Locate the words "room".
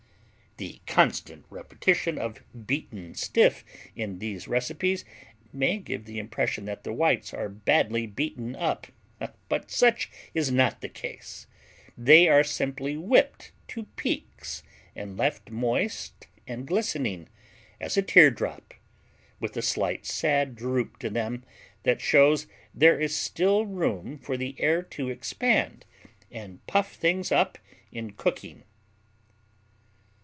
23.65-24.19